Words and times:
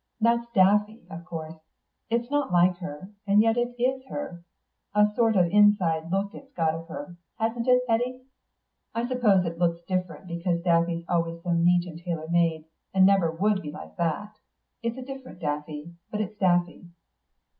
"That's 0.19 0.47
Daffy, 0.55 1.05
of 1.11 1.25
course. 1.25 1.59
It's 2.09 2.31
not 2.31 2.51
like 2.51 2.77
her 2.79 3.11
and 3.27 3.39
yet 3.39 3.55
it 3.55 3.75
is 3.79 4.03
her. 4.09 4.43
A 4.95 5.05
sort 5.05 5.35
of 5.35 5.45
inside 5.51 6.11
look 6.11 6.33
it's 6.33 6.51
got 6.53 6.73
of 6.73 6.87
her; 6.87 7.15
hasn't 7.37 7.67
it, 7.67 7.83
Eddy? 7.87 8.23
I 8.95 9.07
suppose 9.07 9.45
it 9.45 9.59
looks 9.59 9.83
different 9.83 10.25
because 10.25 10.63
Daffy's 10.63 11.05
always 11.07 11.43
so 11.43 11.51
neat 11.53 11.85
and 11.85 11.99
tailor 11.99 12.27
made, 12.29 12.65
and 12.95 13.05
never 13.05 13.29
would 13.29 13.61
be 13.61 13.69
like 13.71 13.95
that. 13.97 14.39
It's 14.81 14.97
a 14.97 15.05
different 15.05 15.37
Daffy, 15.37 15.93
but 16.09 16.19
it 16.19 16.31
is 16.31 16.37
Daffy." 16.39 16.87